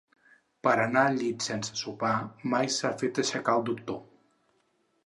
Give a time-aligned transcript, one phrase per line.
[0.67, 2.15] Per anar al llit sense sopar,
[2.55, 4.03] mai s'ha fet aixecar el doctor.